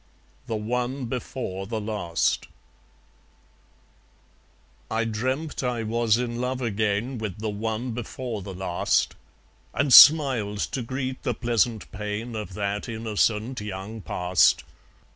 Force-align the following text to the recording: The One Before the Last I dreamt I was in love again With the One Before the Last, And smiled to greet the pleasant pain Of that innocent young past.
The 0.47 0.55
One 0.55 1.05
Before 1.05 1.67
the 1.67 1.79
Last 1.79 2.47
I 4.89 5.05
dreamt 5.05 5.61
I 5.61 5.83
was 5.83 6.17
in 6.17 6.41
love 6.41 6.59
again 6.59 7.19
With 7.19 7.37
the 7.37 7.51
One 7.51 7.91
Before 7.91 8.41
the 8.41 8.55
Last, 8.55 9.15
And 9.75 9.93
smiled 9.93 10.57
to 10.71 10.81
greet 10.81 11.21
the 11.21 11.35
pleasant 11.35 11.91
pain 11.91 12.35
Of 12.35 12.55
that 12.55 12.89
innocent 12.89 13.61
young 13.61 14.01
past. 14.01 14.63